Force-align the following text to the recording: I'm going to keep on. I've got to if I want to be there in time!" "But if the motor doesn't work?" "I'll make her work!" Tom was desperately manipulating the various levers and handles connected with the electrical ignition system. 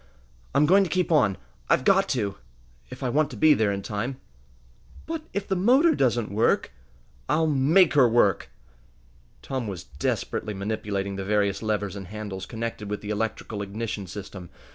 I'm 0.55 0.65
going 0.65 0.83
to 0.83 0.89
keep 0.89 1.11
on. 1.11 1.37
I've 1.69 1.83
got 1.83 2.09
to 2.09 2.35
if 2.89 3.03
I 3.03 3.09
want 3.09 3.29
to 3.29 3.37
be 3.37 3.53
there 3.53 3.71
in 3.71 3.83
time!" 3.83 4.19
"But 5.05 5.21
if 5.31 5.47
the 5.47 5.55
motor 5.55 5.93
doesn't 5.93 6.31
work?" 6.31 6.71
"I'll 7.29 7.45
make 7.45 7.93
her 7.93 8.09
work!" 8.09 8.49
Tom 9.43 9.67
was 9.67 9.83
desperately 9.83 10.55
manipulating 10.55 11.17
the 11.17 11.23
various 11.23 11.61
levers 11.61 11.95
and 11.95 12.07
handles 12.07 12.47
connected 12.47 12.89
with 12.89 13.01
the 13.01 13.11
electrical 13.11 13.61
ignition 13.61 14.07
system. 14.07 14.49